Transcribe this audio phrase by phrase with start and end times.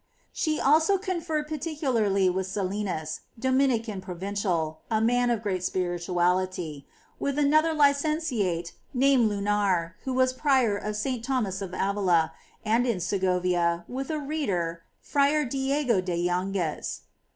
[0.33, 6.87] She also conferred particularly with Salinas, Dominican Provincial, a man of great spirituality;
[7.19, 11.07] with another licentiate named Lunar, who was prior of S.
[11.21, 12.33] Thomas of Avila;
[12.65, 17.01] and, in Segovia, with a Reader, Fra Diego de Yangiies.